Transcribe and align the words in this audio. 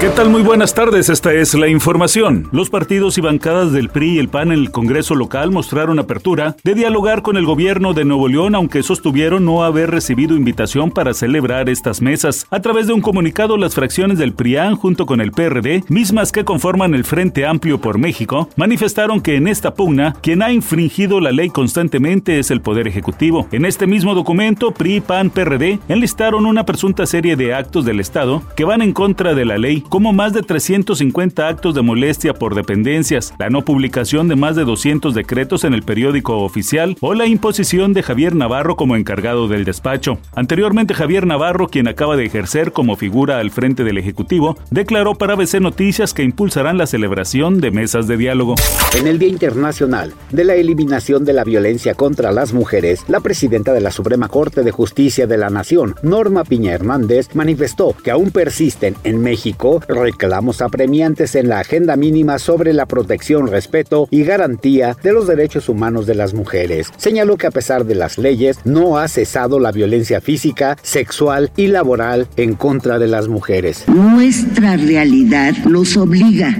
¿Qué 0.00 0.08
tal? 0.08 0.30
Muy 0.30 0.40
buenas 0.40 0.72
tardes, 0.72 1.10
esta 1.10 1.34
es 1.34 1.52
la 1.52 1.68
información. 1.68 2.48
Los 2.52 2.70
partidos 2.70 3.18
y 3.18 3.20
bancadas 3.20 3.70
del 3.70 3.90
PRI 3.90 4.12
y 4.12 4.18
el 4.18 4.30
PAN 4.30 4.50
en 4.50 4.58
el 4.58 4.70
Congreso 4.70 5.14
local 5.14 5.50
mostraron 5.50 5.98
apertura 5.98 6.56
de 6.64 6.74
dialogar 6.74 7.20
con 7.20 7.36
el 7.36 7.44
gobierno 7.44 7.92
de 7.92 8.06
Nuevo 8.06 8.26
León, 8.26 8.54
aunque 8.54 8.82
sostuvieron 8.82 9.44
no 9.44 9.62
haber 9.62 9.90
recibido 9.90 10.36
invitación 10.36 10.90
para 10.90 11.12
celebrar 11.12 11.68
estas 11.68 12.00
mesas. 12.00 12.46
A 12.48 12.60
través 12.60 12.86
de 12.86 12.94
un 12.94 13.02
comunicado, 13.02 13.58
las 13.58 13.74
fracciones 13.74 14.16
del 14.16 14.32
PRIAN 14.32 14.74
junto 14.76 15.04
con 15.04 15.20
el 15.20 15.32
PRD, 15.32 15.84
mismas 15.90 16.32
que 16.32 16.46
conforman 16.46 16.94
el 16.94 17.04
Frente 17.04 17.44
Amplio 17.44 17.78
por 17.78 17.98
México, 17.98 18.48
manifestaron 18.56 19.20
que 19.20 19.36
en 19.36 19.48
esta 19.48 19.74
pugna, 19.74 20.14
quien 20.22 20.40
ha 20.40 20.50
infringido 20.50 21.20
la 21.20 21.30
ley 21.30 21.50
constantemente 21.50 22.38
es 22.38 22.50
el 22.50 22.62
Poder 22.62 22.88
Ejecutivo. 22.88 23.48
En 23.52 23.66
este 23.66 23.86
mismo 23.86 24.14
documento, 24.14 24.70
PRI, 24.70 25.02
PAN, 25.02 25.28
PRD 25.28 25.78
enlistaron 25.88 26.46
una 26.46 26.64
presunta 26.64 27.04
serie 27.04 27.36
de 27.36 27.52
actos 27.52 27.84
del 27.84 28.00
Estado 28.00 28.42
que 28.56 28.64
van 28.64 28.80
en 28.80 28.94
contra 28.94 29.34
de 29.34 29.44
la 29.44 29.58
ley 29.58 29.84
como 29.90 30.12
más 30.12 30.32
de 30.32 30.42
350 30.42 31.48
actos 31.48 31.74
de 31.74 31.82
molestia 31.82 32.32
por 32.32 32.54
dependencias, 32.54 33.34
la 33.38 33.50
no 33.50 33.64
publicación 33.64 34.28
de 34.28 34.36
más 34.36 34.54
de 34.54 34.64
200 34.64 35.14
decretos 35.14 35.64
en 35.64 35.74
el 35.74 35.82
periódico 35.82 36.38
oficial 36.38 36.96
o 37.00 37.12
la 37.12 37.26
imposición 37.26 37.92
de 37.92 38.04
Javier 38.04 38.36
Navarro 38.36 38.76
como 38.76 38.94
encargado 38.94 39.48
del 39.48 39.64
despacho. 39.64 40.18
Anteriormente, 40.34 40.94
Javier 40.94 41.26
Navarro, 41.26 41.68
quien 41.68 41.88
acaba 41.88 42.16
de 42.16 42.24
ejercer 42.24 42.70
como 42.70 42.96
figura 42.96 43.40
al 43.40 43.50
frente 43.50 43.82
del 43.82 43.98
Ejecutivo, 43.98 44.56
declaró 44.70 45.16
para 45.16 45.34
ABC 45.34 45.60
Noticias 45.60 46.14
que 46.14 46.22
impulsarán 46.22 46.78
la 46.78 46.86
celebración 46.86 47.60
de 47.60 47.72
mesas 47.72 48.06
de 48.06 48.16
diálogo. 48.16 48.54
En 48.96 49.08
el 49.08 49.18
Día 49.18 49.28
Internacional 49.28 50.14
de 50.30 50.44
la 50.44 50.54
Eliminación 50.54 51.24
de 51.24 51.32
la 51.32 51.42
Violencia 51.42 51.94
contra 51.94 52.30
las 52.30 52.52
Mujeres, 52.52 53.04
la 53.08 53.18
presidenta 53.18 53.72
de 53.72 53.80
la 53.80 53.90
Suprema 53.90 54.28
Corte 54.28 54.62
de 54.62 54.70
Justicia 54.70 55.26
de 55.26 55.36
la 55.36 55.50
Nación, 55.50 55.96
Norma 56.04 56.44
Piña 56.44 56.72
Hernández, 56.72 57.34
manifestó 57.34 57.96
que 58.04 58.12
aún 58.12 58.30
persisten 58.30 58.94
en 59.02 59.20
México 59.20 59.79
reclamos 59.88 60.62
apremiantes 60.62 61.34
en 61.34 61.48
la 61.48 61.60
agenda 61.60 61.96
mínima 61.96 62.38
sobre 62.38 62.72
la 62.72 62.86
protección, 62.86 63.46
respeto 63.48 64.08
y 64.10 64.24
garantía 64.24 64.96
de 65.02 65.12
los 65.12 65.26
derechos 65.26 65.68
humanos 65.68 66.06
de 66.06 66.14
las 66.14 66.34
mujeres. 66.34 66.92
Señaló 66.96 67.36
que 67.36 67.46
a 67.46 67.50
pesar 67.50 67.84
de 67.84 67.94
las 67.94 68.18
leyes, 68.18 68.58
no 68.64 68.98
ha 68.98 69.08
cesado 69.08 69.58
la 69.58 69.72
violencia 69.72 70.20
física, 70.20 70.76
sexual 70.82 71.50
y 71.56 71.68
laboral 71.68 72.28
en 72.36 72.54
contra 72.54 72.98
de 72.98 73.08
las 73.08 73.28
mujeres. 73.28 73.84
Nuestra 73.88 74.76
realidad 74.76 75.54
nos 75.66 75.96
obliga 75.96 76.56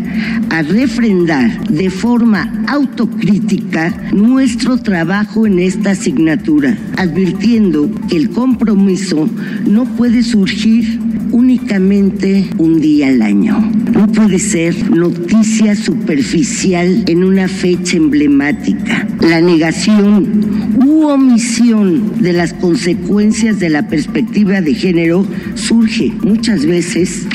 a 0.50 0.62
refrendar 0.62 1.68
de 1.68 1.90
forma 1.90 2.64
autocrítica 2.68 4.10
nuestro 4.12 4.78
trabajo 4.78 5.46
en 5.46 5.58
esta 5.58 5.90
asignatura, 5.90 6.76
advirtiendo 6.96 7.88
que 8.08 8.16
el 8.16 8.30
compromiso 8.30 9.28
no 9.66 9.84
puede 9.96 10.22
surgir 10.22 11.09
únicamente 11.40 12.50
un 12.58 12.82
día 12.82 13.08
al 13.08 13.22
año. 13.22 13.58
No 13.94 14.06
puede 14.08 14.38
ser 14.38 14.90
noticia 14.90 15.74
superficial 15.74 17.02
en 17.06 17.24
una 17.24 17.48
fecha 17.48 17.96
emblemática. 17.96 19.08
La 19.22 19.40
negación 19.40 20.76
u 20.84 21.06
omisión 21.06 22.22
de 22.22 22.34
las 22.34 22.52
consecuencias 22.52 23.58
de 23.58 23.70
la 23.70 23.88
perspectiva 23.88 24.60
de 24.60 24.74
género 24.74 25.26
surge 25.54 26.12
muchas 26.22 26.66
veces 26.66 27.26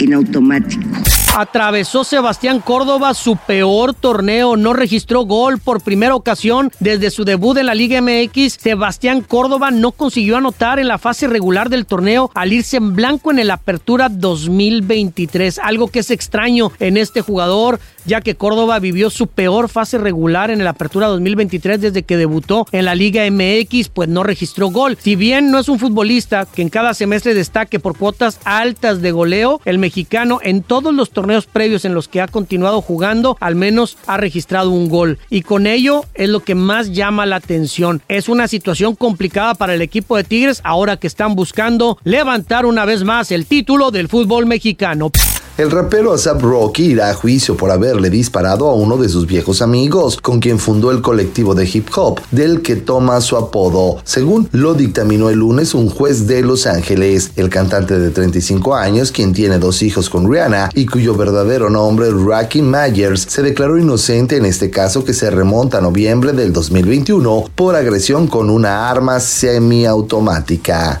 en 0.00 0.14
automático. 0.14 0.93
Atravesó 1.36 2.04
Sebastián 2.04 2.60
Córdoba 2.60 3.12
su 3.12 3.36
peor 3.36 3.92
torneo, 3.92 4.56
no 4.56 4.72
registró 4.72 5.22
gol 5.22 5.58
por 5.58 5.82
primera 5.82 6.14
ocasión 6.14 6.70
desde 6.78 7.10
su 7.10 7.24
debut 7.24 7.58
en 7.58 7.66
la 7.66 7.74
Liga 7.74 8.00
MX. 8.00 8.52
Sebastián 8.52 9.20
Córdoba 9.20 9.72
no 9.72 9.90
consiguió 9.90 10.36
anotar 10.36 10.78
en 10.78 10.86
la 10.86 10.96
fase 10.96 11.26
regular 11.26 11.70
del 11.70 11.86
torneo 11.86 12.30
al 12.34 12.52
irse 12.52 12.76
en 12.76 12.94
blanco 12.94 13.32
en 13.32 13.40
el 13.40 13.50
Apertura 13.50 14.08
2023, 14.10 15.58
algo 15.58 15.88
que 15.88 15.98
es 15.98 16.12
extraño 16.12 16.70
en 16.78 16.96
este 16.96 17.20
jugador, 17.20 17.80
ya 18.04 18.20
que 18.20 18.36
Córdoba 18.36 18.78
vivió 18.78 19.10
su 19.10 19.26
peor 19.26 19.68
fase 19.68 19.98
regular 19.98 20.52
en 20.52 20.60
el 20.60 20.68
Apertura 20.68 21.08
2023 21.08 21.80
desde 21.80 22.04
que 22.04 22.16
debutó 22.16 22.68
en 22.70 22.84
la 22.84 22.94
Liga 22.94 23.28
MX, 23.28 23.88
pues 23.88 24.08
no 24.08 24.22
registró 24.22 24.68
gol. 24.68 24.96
Si 25.00 25.16
bien 25.16 25.50
no 25.50 25.58
es 25.58 25.68
un 25.68 25.80
futbolista 25.80 26.46
que 26.46 26.62
en 26.62 26.68
cada 26.68 26.94
semestre 26.94 27.34
destaque 27.34 27.80
por 27.80 27.98
cuotas 27.98 28.38
altas 28.44 29.02
de 29.02 29.10
goleo, 29.10 29.60
el 29.64 29.78
mexicano 29.78 30.38
en 30.40 30.62
todos 30.62 30.94
los 30.94 31.10
torneos 31.10 31.23
torneos 31.24 31.46
previos 31.46 31.86
en 31.86 31.94
los 31.94 32.06
que 32.06 32.20
ha 32.20 32.28
continuado 32.28 32.82
jugando, 32.82 33.38
al 33.40 33.54
menos 33.54 33.96
ha 34.06 34.18
registrado 34.18 34.70
un 34.70 34.90
gol. 34.90 35.18
Y 35.30 35.40
con 35.40 35.66
ello 35.66 36.04
es 36.12 36.28
lo 36.28 36.40
que 36.40 36.54
más 36.54 36.92
llama 36.92 37.24
la 37.24 37.36
atención. 37.36 38.02
Es 38.08 38.28
una 38.28 38.46
situación 38.46 38.94
complicada 38.94 39.54
para 39.54 39.72
el 39.72 39.80
equipo 39.80 40.18
de 40.18 40.24
Tigres 40.24 40.60
ahora 40.64 40.98
que 40.98 41.06
están 41.06 41.34
buscando 41.34 41.96
levantar 42.04 42.66
una 42.66 42.84
vez 42.84 43.04
más 43.04 43.32
el 43.32 43.46
título 43.46 43.90
del 43.90 44.08
fútbol 44.08 44.44
mexicano. 44.44 45.12
El 45.56 45.70
rapero 45.70 46.12
Asap 46.12 46.42
Rocky 46.42 46.86
irá 46.86 47.10
a 47.10 47.14
juicio 47.14 47.56
por 47.56 47.70
haberle 47.70 48.10
disparado 48.10 48.68
a 48.68 48.74
uno 48.74 48.96
de 48.96 49.08
sus 49.08 49.24
viejos 49.24 49.62
amigos, 49.62 50.16
con 50.20 50.40
quien 50.40 50.58
fundó 50.58 50.90
el 50.90 51.00
colectivo 51.00 51.54
de 51.54 51.70
hip 51.72 51.90
hop, 51.94 52.20
del 52.32 52.60
que 52.60 52.74
toma 52.74 53.20
su 53.20 53.36
apodo. 53.36 53.98
Según 54.02 54.48
lo 54.50 54.74
dictaminó 54.74 55.30
el 55.30 55.38
lunes 55.38 55.72
un 55.74 55.88
juez 55.88 56.26
de 56.26 56.42
Los 56.42 56.66
Ángeles, 56.66 57.30
el 57.36 57.50
cantante 57.50 58.00
de 58.00 58.10
35 58.10 58.74
años, 58.74 59.12
quien 59.12 59.32
tiene 59.32 59.60
dos 59.60 59.82
hijos 59.82 60.10
con 60.10 60.28
Rihanna 60.28 60.70
y 60.74 60.86
cuyo 60.86 61.14
verdadero 61.14 61.70
nombre 61.70 62.10
Rocky 62.10 62.60
Myers, 62.60 63.24
se 63.28 63.42
declaró 63.42 63.78
inocente 63.78 64.36
en 64.36 64.46
este 64.46 64.70
caso 64.70 65.04
que 65.04 65.14
se 65.14 65.30
remonta 65.30 65.78
a 65.78 65.82
noviembre 65.82 66.32
del 66.32 66.52
2021 66.52 67.44
por 67.54 67.76
agresión 67.76 68.26
con 68.26 68.50
una 68.50 68.90
arma 68.90 69.20
semiautomática. 69.20 71.00